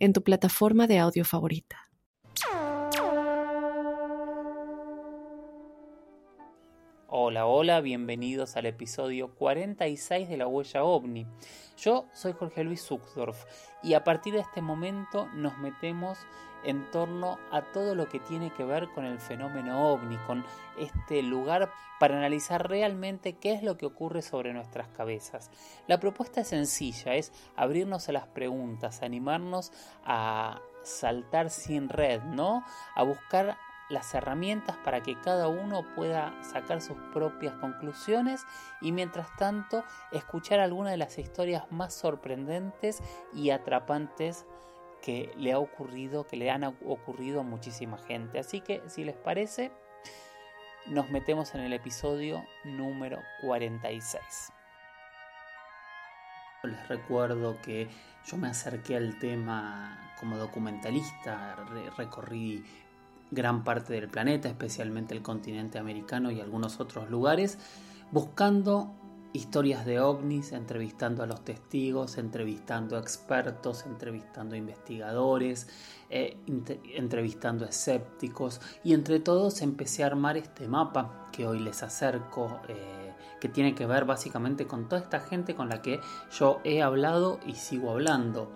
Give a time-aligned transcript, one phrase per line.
[0.00, 1.90] en tu plataforma de audio favorita.
[7.06, 11.26] Hola, hola, bienvenidos al episodio 46 de La Huella OVNI.
[11.76, 13.44] Yo soy Jorge Luis Zuckdorf
[13.82, 16.18] y a partir de este momento nos metemos
[16.64, 20.44] en torno a todo lo que tiene que ver con el fenómeno ovni, con
[20.78, 25.50] este lugar para analizar realmente qué es lo que ocurre sobre nuestras cabezas.
[25.86, 29.72] La propuesta es sencilla, es abrirnos a las preguntas, animarnos
[30.04, 32.64] a saltar sin red, ¿no?
[32.94, 33.58] A buscar
[33.90, 38.46] las herramientas para que cada uno pueda sacar sus propias conclusiones
[38.80, 43.02] y mientras tanto escuchar algunas de las historias más sorprendentes
[43.34, 44.46] y atrapantes
[45.00, 48.38] que le ha ocurrido, que le han ocurrido a muchísima gente.
[48.38, 49.72] Así que si les parece,
[50.86, 54.22] nos metemos en el episodio número 46.
[56.64, 57.88] Les recuerdo que
[58.26, 61.56] yo me acerqué al tema como documentalista,
[61.96, 62.64] recorrí
[63.30, 67.58] gran parte del planeta, especialmente el continente americano y algunos otros lugares,
[68.10, 68.92] buscando
[69.32, 75.68] historias de ovnis, entrevistando a los testigos, entrevistando expertos, entrevistando investigadores,
[76.08, 76.36] eh,
[76.94, 83.14] entrevistando escépticos y entre todos empecé a armar este mapa que hoy les acerco, eh,
[83.40, 86.00] que tiene que ver básicamente con toda esta gente con la que
[86.32, 88.50] yo he hablado y sigo hablando.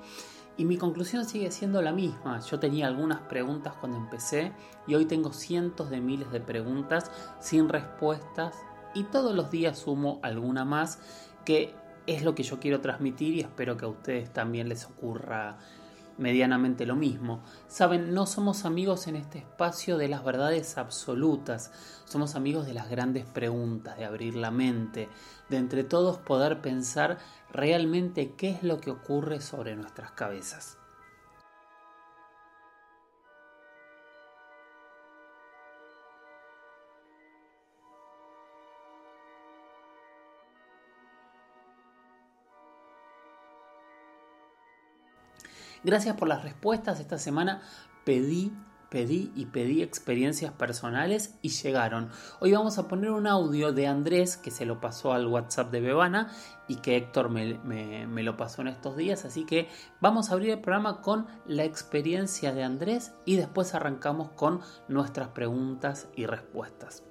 [0.56, 2.38] Y mi conclusión sigue siendo la misma.
[2.40, 4.52] Yo tenía algunas preguntas cuando empecé
[4.86, 8.54] y hoy tengo cientos de miles de preguntas sin respuestas
[8.94, 10.98] y todos los días sumo alguna más
[11.44, 11.74] que
[12.06, 15.58] es lo que yo quiero transmitir y espero que a ustedes también les ocurra
[16.16, 17.42] medianamente lo mismo.
[17.66, 21.72] Saben, no somos amigos en este espacio de las verdades absolutas,
[22.04, 25.08] somos amigos de las grandes preguntas, de abrir la mente,
[25.48, 27.18] de entre todos poder pensar
[27.52, 30.78] realmente qué es lo que ocurre sobre nuestras cabezas.
[45.84, 46.98] Gracias por las respuestas.
[46.98, 47.60] Esta semana
[48.06, 48.50] pedí,
[48.88, 52.10] pedí y pedí experiencias personales y llegaron.
[52.40, 55.82] Hoy vamos a poner un audio de Andrés que se lo pasó al WhatsApp de
[55.82, 56.32] Bebana
[56.68, 57.58] y que Héctor me,
[58.06, 59.26] me lo pasó en estos días.
[59.26, 59.68] Así que
[60.00, 65.28] vamos a abrir el programa con la experiencia de Andrés y después arrancamos con nuestras
[65.28, 67.02] preguntas y respuestas.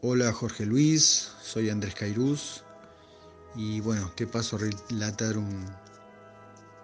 [0.00, 2.65] Hola Jorge Luis, soy Andrés Cairuz
[3.56, 5.64] y bueno, te paso a relatar un,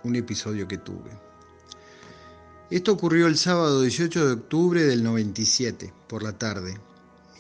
[0.05, 1.11] un episodio que tuve.
[2.71, 6.81] Esto ocurrió el sábado 18 de octubre del 97, por la tarde.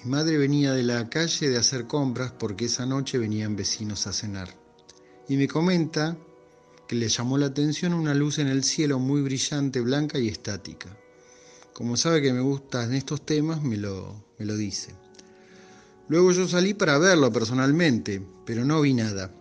[0.05, 4.13] Mi madre venía de la calle de hacer compras porque esa noche venían vecinos a
[4.13, 4.55] cenar.
[5.29, 6.19] Y me comenta
[6.87, 10.95] que le llamó la atención una luz en el cielo muy brillante, blanca y estática.
[11.73, 15.02] Como sabe que me gustan estos temas, me lo, me lo dice.
[16.13, 19.35] Luego yo salí para verlo personalmente, pero no vi nada.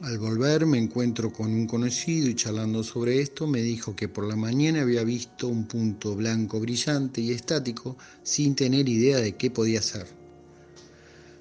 [0.00, 4.24] Al volver me encuentro con un conocido y charlando sobre esto me dijo que por
[4.24, 9.50] la mañana había visto un punto blanco brillante y estático sin tener idea de qué
[9.50, 10.06] podía ser.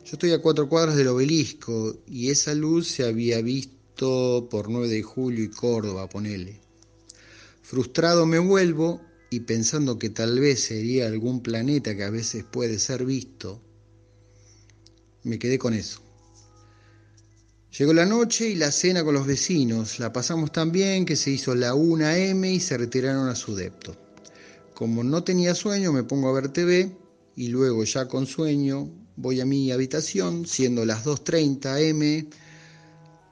[0.04, 4.90] Yo estoy a cuatro cuadras del obelisco y esa luz se había visto por 9
[4.90, 6.60] de julio y Córdoba, ponele.
[7.62, 9.00] Frustrado me vuelvo
[9.30, 13.62] y pensando que tal vez sería algún planeta que a veces puede ser visto,
[15.24, 16.02] me quedé con eso.
[17.78, 20.00] Llegó la noche y la cena con los vecinos.
[20.00, 23.96] La pasamos tan bien que se hizo la 1M y se retiraron a su depto.
[24.74, 26.92] Como no tenía sueño, me pongo a ver TV
[27.36, 32.30] y luego ya con sueño voy a mi habitación, siendo las 2.30 M.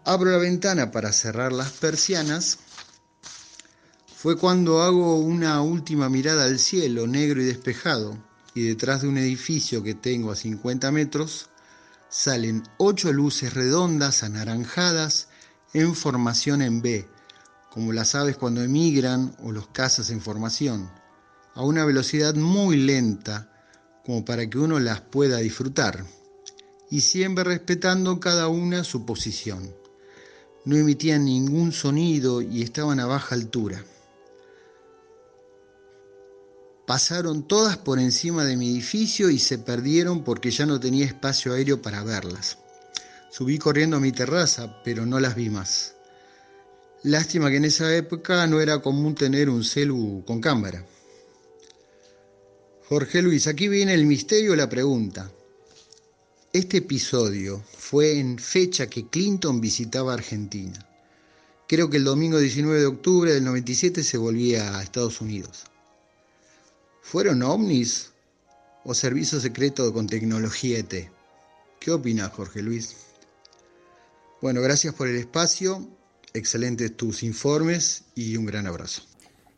[0.05, 2.59] Abro la ventana para cerrar las persianas.
[4.15, 8.17] Fue cuando hago una última mirada al cielo negro y despejado
[8.53, 11.49] y detrás de un edificio que tengo a 50 metros
[12.09, 15.27] salen ocho luces redondas anaranjadas
[15.73, 17.07] en formación en B,
[17.69, 20.89] como las aves cuando emigran o los cazas en formación,
[21.53, 23.51] a una velocidad muy lenta
[24.05, 26.05] como para que uno las pueda disfrutar,
[26.89, 29.75] y siempre respetando cada una su posición.
[30.65, 33.83] no emitían ningún sonido y estaban a baja altura.
[36.87, 41.51] Pasaron todas por encima de mi edificio y se perdieron porque ya no tenía espacio
[41.51, 42.59] aéreo para verlas.
[43.29, 45.95] Subí corriendo a mi terraza, pero no las vi más.
[47.03, 50.85] Lástima que en esa época no era común tener un celu con cámara.
[52.87, 55.29] Jorge Luis, aquí viene el misterio la pregunta.
[56.53, 60.87] Este episodio fue en fecha que Clinton visitaba Argentina.
[61.67, 65.65] Creo que el domingo 19 de octubre del 97 se volvía a Estados Unidos.
[67.09, 68.11] ¿Fueron ovnis
[68.83, 71.09] o servicio secreto con tecnología ET?
[71.79, 72.97] ¿Qué opinas, Jorge Luis?
[74.41, 75.87] Bueno, gracias por el espacio,
[76.33, 79.03] excelentes tus informes y un gran abrazo.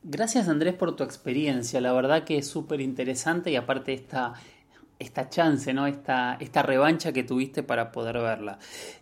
[0.03, 4.35] Gracias Andrés por tu experiencia, la verdad que es súper interesante y aparte esta,
[4.99, 5.87] esta chance, ¿no?
[5.87, 8.59] Esta, esta revancha que tuviste para poder verla.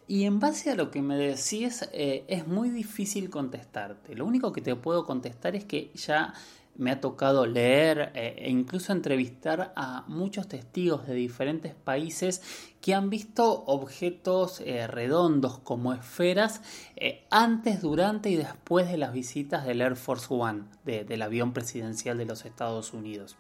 [0.08, 4.16] Y en base a lo que me decís, eh, es muy difícil contestarte.
[4.16, 6.34] Lo único que te puedo contestar es que ya
[6.78, 12.42] me ha tocado leer eh, e incluso entrevistar a muchos testigos de diferentes países
[12.82, 16.62] que han visto objetos eh, redondos como esferas
[16.96, 22.18] eh, antes, durante y después de las visitas del Air Force One, del avión presidencial
[22.18, 23.36] de los Estados Unidos.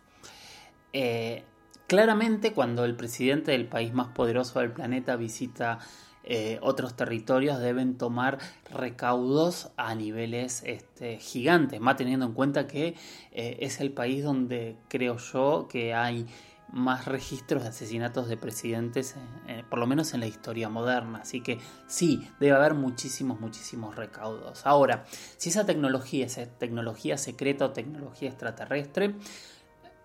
[1.88, 5.80] claramente cuando el presidente del país más poderoso del planeta visita
[6.30, 8.38] eh, otros territorios deben tomar
[8.70, 12.96] recaudos a niveles este, gigantes, más teniendo en cuenta que
[13.32, 16.26] eh, es el país donde creo yo que hay
[16.70, 19.16] más registros de asesinatos de presidentes,
[19.48, 21.20] eh, por lo menos en la historia moderna.
[21.20, 24.66] Así que sí, debe haber muchísimos, muchísimos recaudos.
[24.66, 25.06] Ahora,
[25.38, 29.16] si esa tecnología es tecnología secreta o tecnología extraterrestre,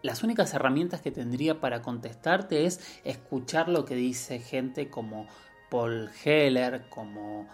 [0.03, 5.27] las únicas herramientas que tendría para contestarte es escuchar lo que dice gente como
[5.73, 7.49] Paul Heller, como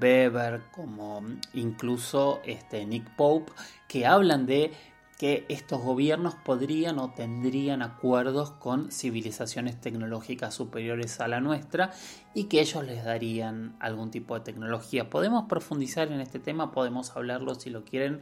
[0.00, 1.24] Weber, como
[1.54, 3.52] incluso este Nick Pope,
[3.88, 4.70] que hablan de
[5.18, 11.90] que estos gobiernos podrían o tendrían acuerdos con civilizaciones tecnológicas superiores a la nuestra
[12.32, 15.10] y que ellos les darían algún tipo de tecnología.
[15.10, 18.20] Podemos profundizar en este tema, podemos hablarlo si lo quieren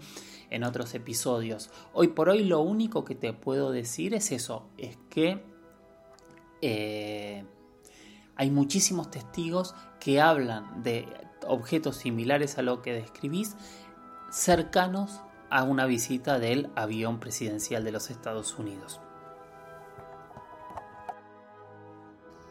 [0.49, 1.71] en otros episodios.
[1.93, 5.45] Hoy por hoy lo único que te puedo decir es eso, es que
[6.63, 7.45] eh,
[8.37, 11.09] hay muchísimos testigos que hablan de
[11.47, 13.57] objetos similares a lo que describís
[14.31, 19.01] cercanos a una visita del avión presidencial de los Estados Unidos.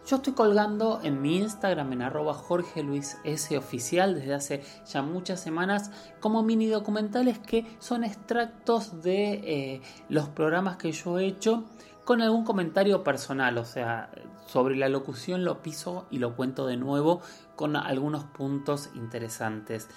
[0.07, 5.89] Yo estoy colgando en mi Instagram en arroba desde hace ya muchas semanas
[6.19, 11.63] como mini documentales que son extractos de eh, los programas que yo he hecho
[12.05, 14.11] con algún comentario personal, o sea,
[14.47, 17.21] sobre la locución lo piso y lo cuento de nuevo
[17.55, 19.87] con algunos puntos interesantes.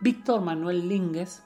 [0.00, 1.42] Víctor Manuel Línguez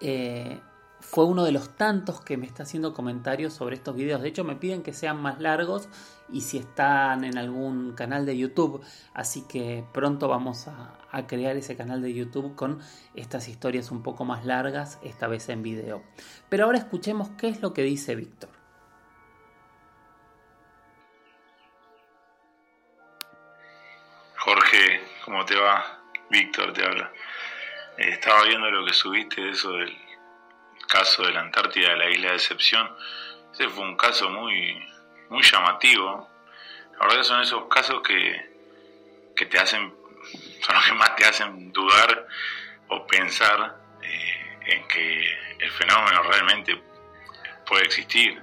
[0.00, 0.60] eh,
[1.00, 4.20] fue uno de los tantos que me está haciendo comentarios sobre estos videos.
[4.22, 5.88] De hecho, me piden que sean más largos
[6.30, 8.82] y si están en algún canal de YouTube.
[9.14, 12.80] Así que pronto vamos a, a, crear ese canal de YouTube con
[13.14, 16.02] estas historias un poco más largas, esta vez en video.
[16.48, 18.55] Pero ahora escuchemos qué es lo que dice Víctor.
[26.30, 27.12] Víctor te habla.
[27.98, 29.96] Eh, estaba viendo lo que subiste de eso del
[30.88, 32.94] caso de la Antártida de la isla de Excepción.
[33.52, 34.86] Ese fue un caso muy,
[35.30, 36.28] muy llamativo.
[37.00, 38.50] La verdad son esos casos que,
[39.34, 39.94] que te hacen,
[40.60, 42.26] son los que más te hacen dudar
[42.88, 46.82] o pensar eh, en que el fenómeno realmente
[47.66, 48.42] puede existir.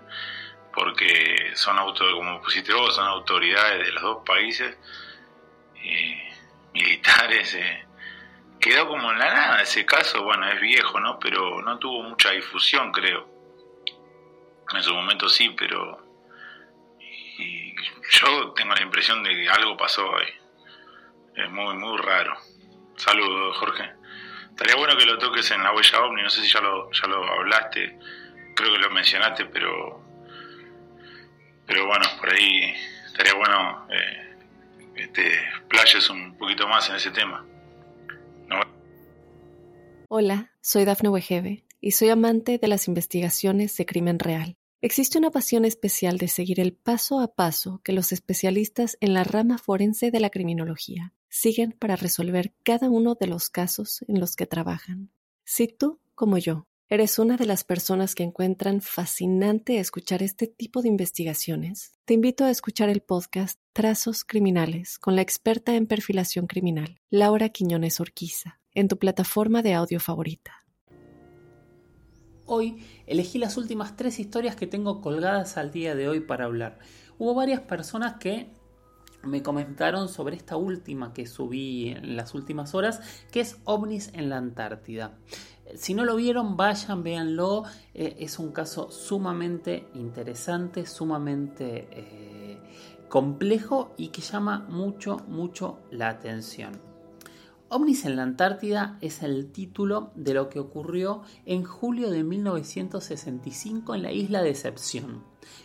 [0.73, 4.75] Porque son auto, como pusiste vos, son autoridades de los dos países
[5.75, 6.22] eh,
[6.73, 7.53] militares.
[7.55, 7.85] Eh,
[8.59, 11.19] quedó como en la nada ese caso, bueno, es viejo, ¿no?
[11.19, 13.27] Pero no tuvo mucha difusión, creo.
[14.73, 16.01] En su momento sí, pero
[18.11, 20.29] yo tengo la impresión de que algo pasó ahí.
[21.35, 22.37] Es muy, muy raro.
[22.95, 23.91] Saludos, Jorge.
[24.49, 27.07] Estaría bueno que lo toques en la huella ovni, no sé si ya lo, ya
[27.07, 27.97] lo hablaste,
[28.55, 30.03] creo que lo mencionaste, pero
[31.65, 32.75] pero bueno, por ahí
[33.07, 34.32] estaría bueno eh,
[34.95, 35.23] este,
[35.69, 37.45] playes un poquito más en ese tema.
[40.09, 44.57] Hola, soy Dafne Wegebe y soy amante de las investigaciones de crimen real.
[44.79, 49.23] Existe una pasión especial de seguir el paso a paso que los especialistas en la
[49.23, 54.35] rama forense de la criminología siguen para resolver cada uno de los casos en los
[54.35, 55.09] que trabajan.
[55.45, 60.83] Si tú, como yo, ¿Eres una de las personas que encuentran fascinante escuchar este tipo
[60.83, 61.97] de investigaciones?
[62.05, 67.49] Te invito a escuchar el podcast Trazos Criminales con la experta en perfilación criminal, Laura
[67.49, 70.67] Quiñones Orquiza, en tu plataforma de audio favorita.
[72.45, 76.77] Hoy elegí las últimas tres historias que tengo colgadas al día de hoy para hablar.
[77.17, 78.51] Hubo varias personas que
[79.23, 84.29] me comentaron sobre esta última que subí en las últimas horas, que es ovnis en
[84.29, 85.17] la Antártida.
[85.75, 87.63] Si no lo vieron, vayan, véanlo.
[87.93, 92.59] Eh, es un caso sumamente interesante, sumamente eh,
[93.09, 96.92] complejo y que llama mucho, mucho la atención.
[97.73, 103.95] OVNIS en la Antártida es el título de lo que ocurrió en julio de 1965
[103.95, 105.23] en la isla Decepción.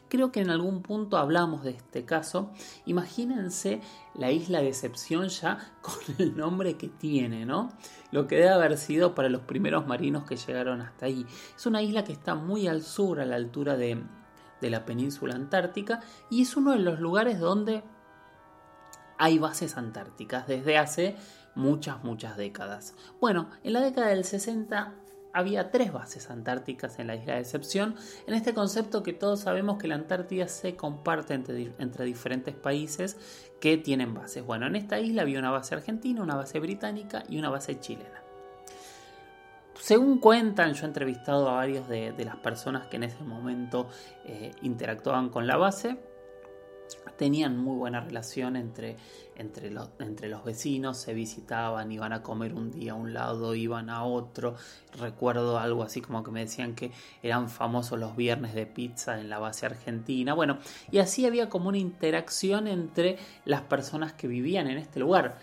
[0.08, 2.50] Creo que en algún punto hablamos de este caso.
[2.86, 3.82] Imagínense
[4.14, 7.68] la isla Decepción ya con el nombre que tiene, ¿no?
[8.10, 11.26] Lo que debe haber sido para los primeros marinos que llegaron hasta ahí.
[11.54, 14.02] Es una isla que está muy al sur, a la altura de,
[14.62, 16.00] de la península antártica,
[16.30, 17.82] y es uno de los lugares donde
[19.18, 21.16] hay bases antárticas desde hace
[21.58, 22.94] muchas, muchas décadas.
[23.20, 24.94] Bueno, en la década del 60
[25.32, 27.94] había tres bases antárticas en la isla de Excepción,
[28.26, 33.16] en este concepto que todos sabemos que la Antártida se comparte entre, diferentes países
[33.60, 34.44] que tienen bases.
[34.44, 38.22] Bueno, en esta isla había una base argentina, una base británica y una base chilena.
[39.80, 43.88] Según cuentan, yo he entrevistado a varios de, las personas que en ese momento
[44.24, 45.98] eh, interactuaban con la base,
[47.16, 48.96] tenían muy buena relación entre,
[49.36, 53.54] entre, los, entre los vecinos, se visitaban, iban a comer un día a un lado,
[53.54, 54.54] iban a otro.
[54.98, 56.92] Recuerdo algo así como que me decían que
[57.22, 60.34] eran famosos los viernes de pizza en la base argentina.
[60.34, 60.58] Bueno,
[60.90, 65.38] y así había como una interacción entre las personas que vivían en este lugar.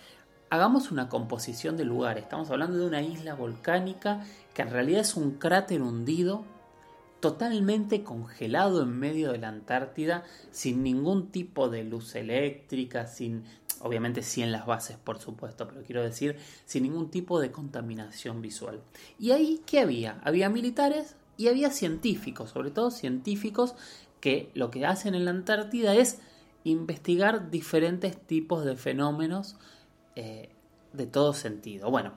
[0.49, 2.17] Hagamos una composición del lugar.
[2.17, 4.23] Estamos hablando de una isla volcánica
[4.53, 6.45] que en realidad es un cráter hundido
[7.19, 13.43] totalmente congelado en medio de la Antártida, sin ningún tipo de luz eléctrica, sin,
[13.79, 18.41] obviamente sí en las bases por supuesto, pero quiero decir, sin ningún tipo de contaminación
[18.41, 18.81] visual.
[19.19, 20.19] ¿Y ahí qué había?
[20.23, 23.75] Había militares y había científicos, sobre todo científicos
[24.19, 26.19] que lo que hacen en la Antártida es
[26.63, 29.55] investigar diferentes tipos de fenómenos
[30.15, 30.49] eh,
[30.93, 31.91] de todo sentido.
[31.91, 32.13] Bueno,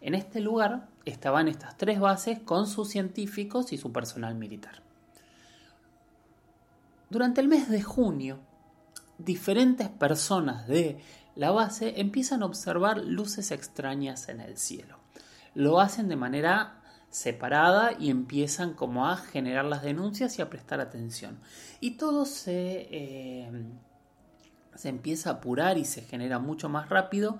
[0.00, 4.82] en este lugar estaban estas tres bases con sus científicos y su personal militar.
[7.08, 8.38] Durante el mes de junio,
[9.18, 11.00] diferentes personas de
[11.34, 14.98] la base empiezan a observar luces extrañas en el cielo.
[15.54, 16.80] Lo hacen de manera
[17.10, 21.40] separada y empiezan como a generar las denuncias y a prestar atención.
[21.80, 23.50] Y todo se, eh,
[24.76, 27.38] se empieza a apurar y se genera mucho más rápido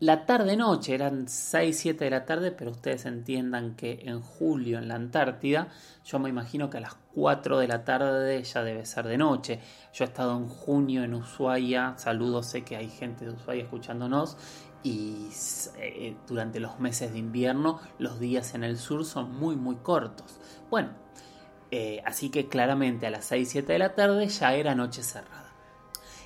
[0.00, 4.88] la tarde-noche, eran 6, 7 de la tarde, pero ustedes entiendan que en julio en
[4.88, 5.68] la Antártida,
[6.06, 9.60] yo me imagino que a las 4 de la tarde ya debe ser de noche.
[9.92, 14.38] Yo he estado en junio en Ushuaia, saludos, sé que hay gente de Ushuaia escuchándonos,
[14.82, 15.28] y
[15.76, 20.38] eh, durante los meses de invierno los días en el sur son muy, muy cortos.
[20.70, 20.92] Bueno,
[21.70, 25.49] eh, así que claramente a las 6, 7 de la tarde ya era noche cerrada.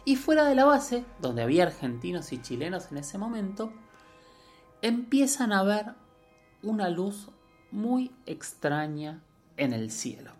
[0.04, 3.72] Y fuera de la base, donde había argentinos y chilenos en ese momento,
[4.82, 5.94] empiezan a ver
[6.62, 7.30] una luz
[7.70, 9.22] muy extraña
[9.56, 10.32] en el cielo.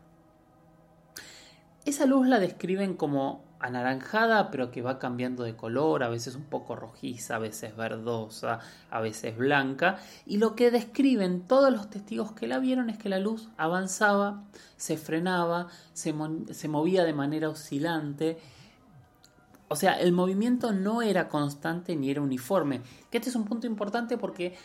[1.85, 6.44] Esa luz la describen como anaranjada, pero que va cambiando de color, a veces un
[6.44, 8.59] poco rojiza, a veces verdosa,
[8.90, 13.09] a veces blanca, y lo que describen todos los testigos que la vieron es que
[13.09, 14.44] la luz avanzaba,
[14.76, 16.12] se frenaba, se,
[16.68, 18.38] movía de manera oscilante
[19.75, 22.83] o sea, el movimiento no era constante ni era uniforme.
[23.11, 24.57] Este es un punto importante porque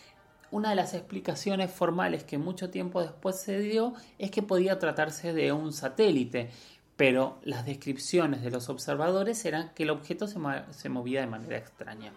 [0.51, 5.33] una de las explicaciones formales que mucho tiempo después se dio es que podía tratarse
[5.33, 6.51] de un satélite,
[6.95, 10.37] pero las descripciones de los observadores eran que el objeto se,
[10.69, 12.13] se movía de manera extraña.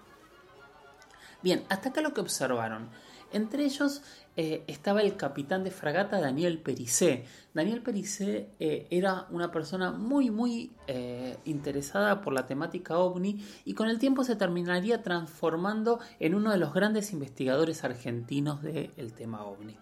[1.42, 2.90] Bien, hasta acá lo que observaron.
[3.32, 4.02] Entre ellos
[4.34, 7.24] eh, estaba el capitán de fragata Daniel Pericé.
[7.52, 13.74] Daniel Pericé eh, era una persona muy, muy eh, interesada por la temática ovni y
[13.74, 19.44] con el tiempo se terminaría transformando en uno de los grandes investigadores argentinos del tema
[19.44, 19.76] ovni.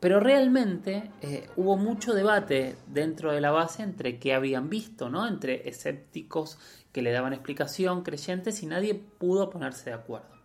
[0.00, 1.10] pero realmente
[1.56, 5.28] hubo mucho debate dentro de la base entre qué habían visto, ¿no?
[5.28, 6.58] entre escépticos
[6.90, 10.40] que le daban explicación, creyentes, y nadie pudo ponerse de acuerdo.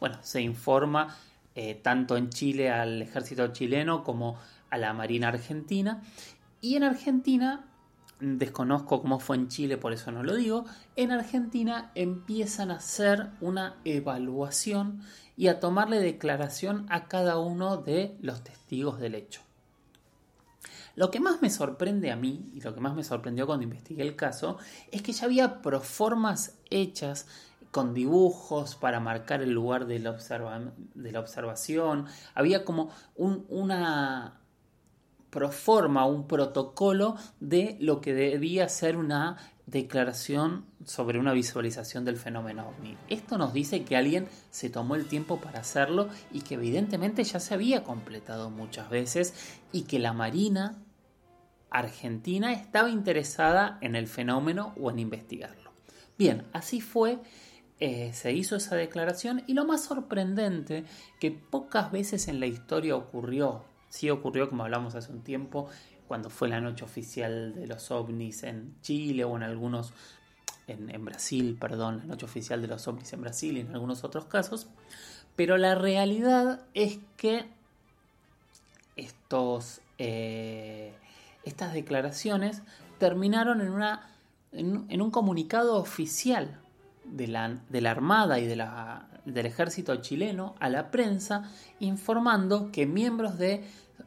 [0.00, 1.16] Bueno, se informa
[1.56, 4.38] eh, tanto en Chile al ejército chileno como
[4.70, 6.02] a la Marina Argentina.
[6.60, 7.64] Y en Argentina
[8.20, 13.30] desconozco cómo fue en Chile, por eso no lo digo, en Argentina empiezan a hacer
[13.40, 15.00] una evaluación
[15.36, 19.40] y a tomarle declaración a cada uno de los testigos del hecho.
[20.94, 24.02] Lo que más me sorprende a mí, y lo que más me sorprendió cuando investigué
[24.02, 24.58] el caso,
[24.90, 27.26] es que ya había proformas hechas
[27.70, 30.10] con dibujos para marcar el lugar de la,
[31.20, 34.40] observación, había como una
[35.30, 42.68] proforma, un protocolo de lo que debía ser una declaración sobre una visualización del fenómeno
[42.68, 42.96] ovni.
[43.08, 47.40] Esto nos dice que alguien se tomó el tiempo para hacerlo y que evidentemente ya
[47.40, 49.34] se había completado muchas veces
[49.72, 50.78] y que la Marina
[51.70, 55.72] Argentina estaba interesada en el fenómeno o en investigarlo.
[56.18, 57.18] Bien, así fue,
[57.78, 60.84] eh, se hizo esa declaración y lo más sorprendente
[61.20, 65.68] que pocas veces en la historia ocurrió, sí ocurrió como hablamos hace un tiempo,
[66.08, 69.92] cuando fue la noche oficial de los ovnis en Chile o en algunos,
[70.68, 74.24] en, Brasil, perdón, la noche oficial de los ovnis en Brasil y en algunos otros
[74.24, 74.68] casos,
[75.34, 77.46] pero la realidad es que
[78.96, 80.94] estos, eh,
[81.44, 82.62] estas declaraciones
[82.98, 84.08] terminaron en, una,
[84.52, 86.58] en, un comunicado oficial
[87.10, 92.70] de la, de la Armada y de la, del ejército chileno a la prensa informando
[92.72, 93.64] que miembros de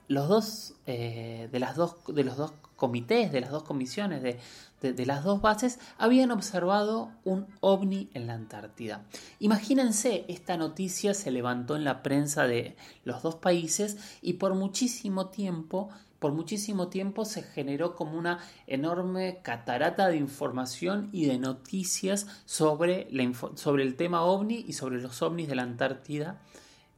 [0.08, 4.39] los dos, eh, de, las dos, de los dos comités, de las dos comisiones, de,
[4.82, 9.03] de, las dos bases, habían observado un ovni en la Antártida.
[9.39, 15.27] Imagínense, esta noticia se levantó en la prensa de los dos países y por muchísimo
[15.27, 15.89] tiempo,
[16.20, 23.08] por muchísimo tiempo se generó como una enorme catarata de información y de noticias sobre,
[23.10, 26.42] el tema ovni y sobre los ovnis de la Antártida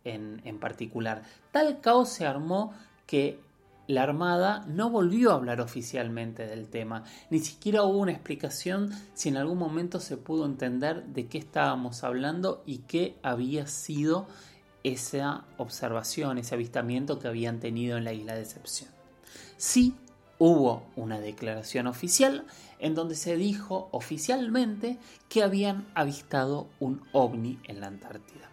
[0.03, 1.23] en, en particular.
[1.51, 2.73] Tal caos se armó
[3.05, 3.39] que
[3.87, 9.29] la Armada no volvió a hablar oficialmente del tema, ni siquiera hubo una explicación si
[9.29, 14.27] en algún momento se pudo entender de qué estábamos hablando y qué había sido
[14.83, 19.00] esa observación, ese avistamiento que habían tenido en la isla de Excepción.
[19.61, 19.93] Sí
[20.39, 22.47] hubo una declaración oficial
[22.79, 24.97] en donde se dijo oficialmente
[25.29, 28.49] que habían avistado un ovni en la Antártida.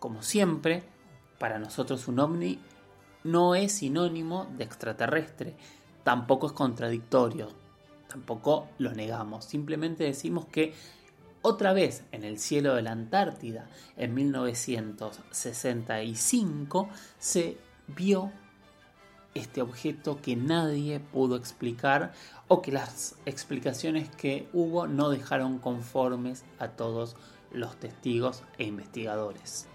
[0.00, 0.84] Como siempre,
[1.38, 2.58] para nosotros un ovni
[3.24, 5.54] no es sinónimo de extraterrestre,
[6.02, 7.50] tampoco es contradictorio,
[8.08, 10.72] tampoco lo negamos, simplemente decimos que
[11.42, 16.88] otra vez en el cielo de la Antártida, en 1965,
[17.18, 18.32] se vio
[19.36, 22.12] este objeto que nadie pudo explicar
[22.48, 27.16] o que las explicaciones que hubo no dejaron conformes a todos
[27.52, 29.66] los testigos e investigadores.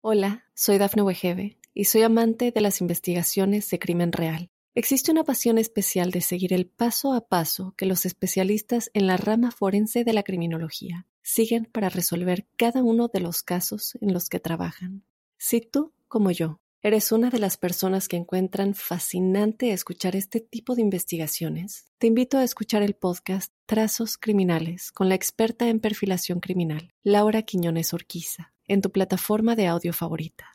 [0.00, 4.50] Hola, soy Dafne Wegebe y soy amante de las investigaciones de crimen real.
[4.74, 9.16] Existe una pasión especial de seguir el paso a paso que los especialistas en la
[9.16, 14.28] rama forense de la criminología siguen para resolver cada uno de los casos en los
[14.28, 15.02] que trabajan.
[15.36, 20.74] Si tú, como yo, eres una de las personas que encuentran fascinante escuchar este tipo
[20.76, 26.38] de investigaciones, te invito a escuchar el podcast Trazos Criminales con la experta en perfilación
[26.40, 30.46] criminal, Laura Quiñones Orquiza, en tu plataforma de audio favorita.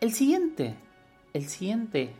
[0.00, 0.74] El siguiente,
[1.34, 2.10] el siguiente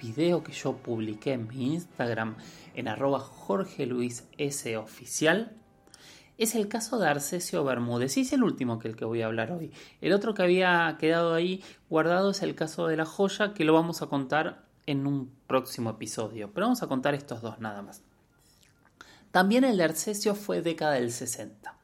[0.00, 2.36] video que yo publiqué en mi Instagram
[2.74, 4.24] en arroba Jorge Luis.
[4.76, 5.61] Oficial
[6.42, 8.16] es el caso de Arcesio Bermúdez.
[8.16, 9.70] Y es el último que el que voy a hablar hoy.
[10.00, 13.74] El otro que había quedado ahí guardado es el caso de la joya que lo
[13.74, 16.50] vamos a contar en un próximo episodio.
[16.52, 18.02] Pero vamos a contar estos dos nada más.
[19.30, 21.76] También el de Arcesio fue década del 60.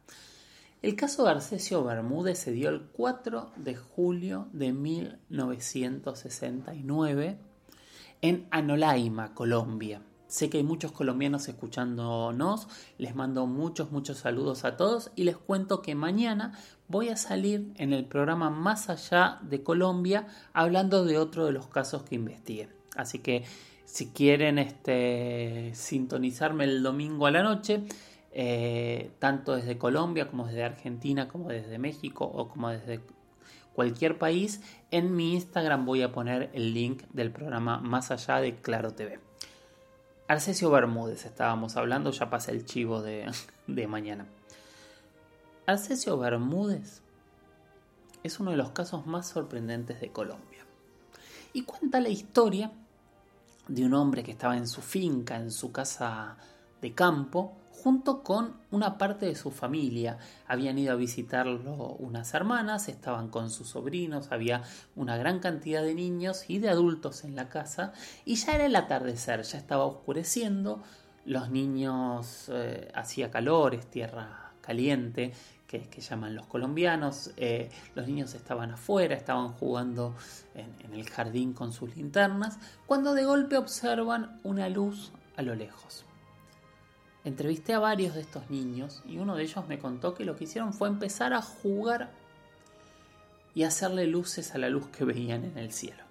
[0.83, 7.39] El caso de Arcesio Bermúdez se dio el 4 de julio de 1969
[8.21, 10.03] en Anolaima, Colombia.
[10.29, 15.39] Sé que hay muchos colombianos escuchándonos, les mando muchos, muchos saludos a todos y les
[15.39, 16.53] cuento que mañana
[16.87, 21.69] voy a salir en el programa Más allá de Colombia hablando de otro de los
[21.69, 22.69] casos que investigué.
[22.95, 23.45] Así que
[23.87, 27.85] si quieren este, sintonizarme el domingo a la noche,
[28.33, 33.01] eh, tanto desde Colombia como desde Argentina, como desde México o como desde
[33.73, 34.61] cualquier país.
[34.91, 39.28] En mi Instagram voy a poner el link del programa Más allá de Claro TV.
[40.29, 43.31] Arcesio Bermúdez estábamos hablando, ya pasa el chivo de,
[43.67, 44.27] de mañana.
[45.67, 47.01] Arcesio Bermúdez
[48.23, 50.67] es uno de los casos más sorprendentes de Colombia.
[51.55, 52.71] Y cuenta la historia
[53.69, 56.37] de un hombre que estaba en su finca, en su casa
[56.83, 60.19] de campo, junto con una parte de su familia.
[60.47, 64.63] Habían ido a visitarlo unas hermanas, estaban con sus sobrinos, había
[64.97, 67.93] una gran cantidad de niños y de adultos en la casa
[68.25, 70.83] y ya era el atardecer, ya estaba oscureciendo,
[71.25, 75.33] los niños eh, hacía calor, es tierra caliente,
[75.69, 77.33] que, llaman los colombianos.
[77.37, 80.15] Eh, los niños estaban afuera, estaban jugando
[80.55, 86.05] en, el jardín con sus linternas, cuando de golpe observan una luz a lo lejos.
[87.25, 90.45] Entrevisté a varios de estos niños y uno de ellos me contó que lo que
[90.45, 92.11] hicieron fue empezar a jugar
[93.55, 96.05] y hacerle luces a la luz que veían en el cielo.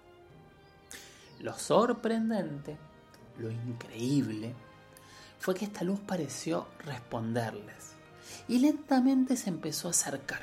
[1.39, 2.77] Lo sorprendente,
[3.37, 4.53] lo increíble,
[5.39, 7.93] fue que esta luz pareció responderles
[8.47, 10.41] y lentamente se empezó a acercar.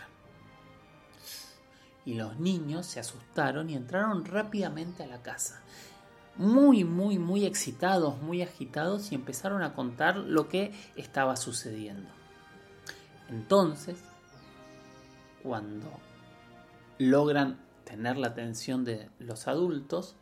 [2.06, 5.62] Y los niños se asustaron y entraron rápidamente a la casa
[6.36, 12.08] muy, muy, muy excitados, muy agitados y empezaron a contar lo que estaba sucediendo.
[13.28, 13.98] Entonces,
[15.42, 15.90] cuando
[16.98, 20.16] logran tener la atención de los adultos,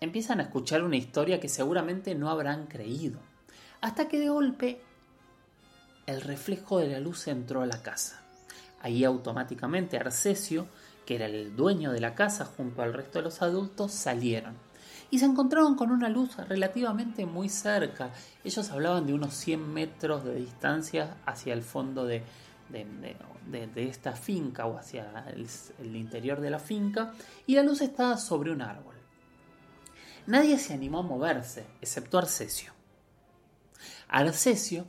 [0.00, 3.18] empiezan a escuchar una historia que seguramente no habrán creído.
[3.80, 4.80] Hasta que de golpe
[6.06, 8.22] el reflejo de la luz entró a la casa.
[8.80, 10.68] Ahí automáticamente Arcesio
[11.08, 14.58] que era el dueño de la casa junto al resto de los adultos, salieron.
[15.10, 18.10] Y se encontraron con una luz relativamente muy cerca.
[18.44, 22.24] Ellos hablaban de unos 100 metros de distancia hacia el fondo de,
[22.68, 27.14] de, esta finca o hacia el, el interior de la finca.
[27.46, 28.94] Y la luz estaba sobre un árbol.
[30.26, 32.74] Nadie se animó a moverse, excepto Arcesio.
[34.08, 34.84] Arcesio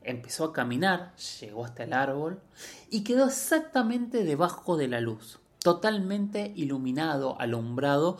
[0.00, 2.40] empezó a caminar, llegó hasta el árbol
[2.88, 8.18] y quedó exactamente debajo de la luz totalmente iluminado, alumbrado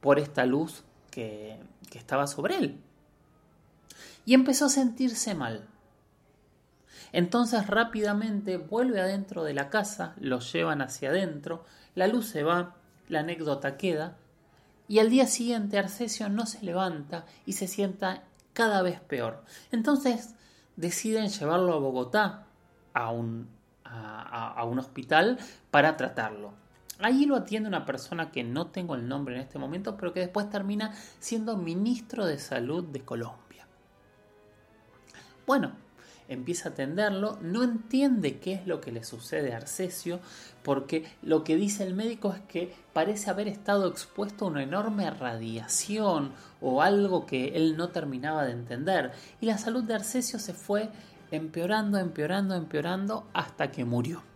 [0.00, 1.58] por esta luz que,
[1.94, 2.80] estaba sobre él.
[4.24, 5.66] Y empezó a sentirse mal.
[7.12, 11.64] Entonces rápidamente vuelve adentro de la casa, lo llevan hacia adentro,
[11.96, 12.76] la luz se va,
[13.08, 14.16] la anécdota queda,
[14.86, 18.22] y al día siguiente Arcesio no se levanta y se sienta
[18.52, 19.44] cada vez peor.
[19.72, 20.34] Entonces
[20.76, 22.46] deciden llevarlo a Bogotá,
[22.92, 23.48] a un,
[24.78, 25.38] hospital,
[25.70, 26.52] para tratarlo.
[27.02, 30.20] Allí lo atiende una persona que no tengo el nombre en este momento, pero que
[30.20, 33.66] después termina siendo ministro de Salud de Colombia.
[35.46, 35.72] Bueno,
[36.28, 40.20] empieza a atenderlo, no entiende qué es lo que le sucede a Arcesio,
[40.62, 45.10] porque lo que dice el médico es que parece haber estado expuesto a una enorme
[45.10, 49.10] radiación o algo que él no terminaba de entender,
[49.40, 50.90] y la salud de Arcesio se fue
[51.30, 54.29] empeorando, empeorando, empeorando hasta que murió.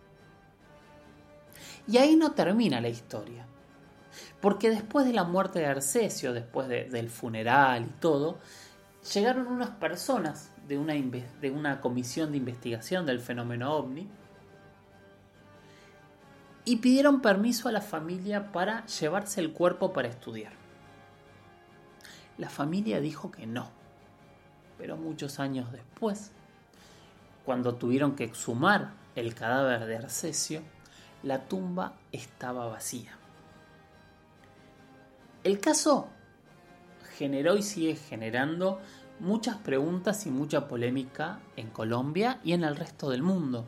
[1.87, 3.45] Y ahí no termina la historia.
[4.41, 8.39] Porque después de la muerte de Arcesio, después del funeral y todo,
[9.13, 14.07] llegaron unas personas de una, de una comisión de investigación del fenómeno ovni
[16.65, 20.53] y pidieron permiso a la familia para llevarse el cuerpo para estudiar.
[22.37, 23.69] La familia dijo que no,
[24.77, 26.31] pero muchos años después,
[27.45, 30.61] cuando tuvieron que exhumar el cadáver de Arcesio,
[31.25, 33.17] la tumba estaba vacía.
[35.43, 36.07] El caso
[37.17, 38.79] generó y sigue generando
[39.19, 43.65] muchas preguntas y mucha polémica en Colombia y en el resto del mundo,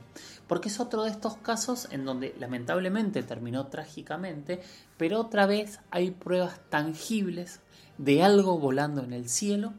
[0.48, 4.62] porque es otro de estos casos en donde lamentablemente terminó trágicamente,
[4.98, 7.62] pero otra vez hay pruebas tangibles
[7.98, 9.74] de algo volando en el cielo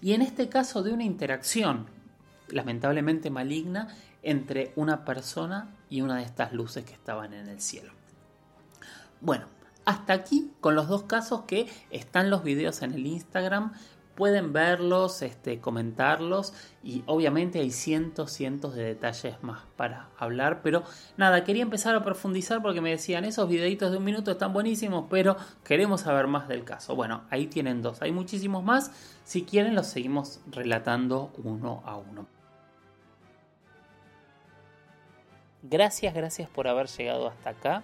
[0.00, 1.86] y en este caso de una interacción
[2.48, 3.88] lamentablemente maligna
[4.22, 7.92] entre una persona y una de estas luces que estaban en el cielo.
[9.20, 9.46] Bueno,
[9.84, 13.72] hasta aquí con los dos casos que están los videos en el Instagram.
[14.14, 20.62] Pueden verlos, este, comentarlos y obviamente hay cientos, cientos de detalles más para hablar.
[20.62, 20.84] Pero
[21.16, 25.06] nada, quería empezar a profundizar porque me decían esos videitos de un minuto están buenísimos,
[25.10, 26.94] pero queremos saber más del caso.
[26.94, 28.92] Bueno, ahí tienen dos, hay muchísimos más.
[29.24, 32.33] Si quieren los seguimos relatando uno a uno.
[35.66, 37.82] Gracias, gracias por haber llegado hasta acá.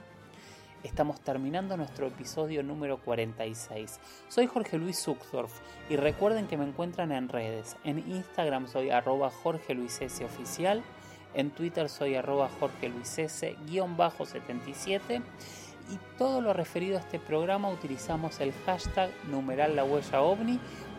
[0.83, 3.99] Estamos terminando nuestro episodio número 46.
[4.29, 5.51] Soy Jorge Luis Zuckdorf
[5.89, 7.79] y recuerden que me encuentran en redes.
[7.83, 9.75] En Instagram soy arroba Jorge
[11.33, 15.23] en Twitter soy arroba Jorge Luis S guion bajo 77
[15.91, 19.79] y todo lo referido a este programa utilizamos el hashtag numeral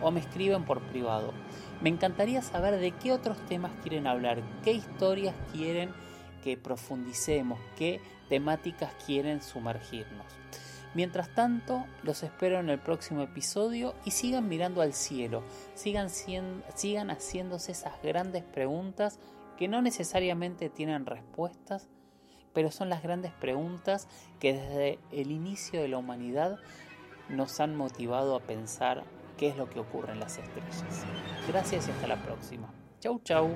[0.01, 1.31] o me escriben por privado.
[1.79, 5.93] Me encantaría saber de qué otros temas quieren hablar, qué historias quieren
[6.43, 10.25] que profundicemos, qué temáticas quieren sumergirnos.
[10.93, 17.09] Mientras tanto, los espero en el próximo episodio y sigan mirando al cielo, sigan, sigan
[17.09, 19.19] haciéndose esas grandes preguntas
[19.57, 21.87] que no necesariamente tienen respuestas,
[22.53, 24.07] pero son las grandes preguntas
[24.39, 26.59] que desde el inicio de la humanidad
[27.29, 29.03] nos han motivado a pensar
[29.37, 30.83] qué es lo que ocurre en las estrellas.
[31.47, 32.73] Gracias y hasta la próxima.
[32.99, 33.55] Chau, chau.